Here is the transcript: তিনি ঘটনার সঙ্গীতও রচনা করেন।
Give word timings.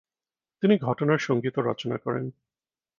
তিনি 0.63 0.75
ঘটনার 0.77 1.19
সঙ্গীতও 1.19 1.61
রচনা 1.61 1.97
করেন। 1.97 2.25